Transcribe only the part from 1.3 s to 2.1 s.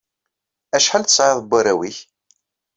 n warraw-ik?